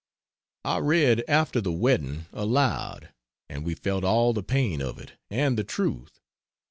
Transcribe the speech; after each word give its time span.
I 0.65 0.79
read 0.79 1.23
"After 1.27 1.61
the 1.61 1.71
Wedding" 1.71 2.25
aloud 2.33 3.09
and 3.47 3.63
we 3.63 3.75
felt 3.75 4.03
all 4.03 4.33
the 4.33 4.41
pain 4.41 4.81
of 4.81 4.97
it 4.97 5.11
and 5.29 5.59
the 5.59 5.63
truth. 5.63 6.19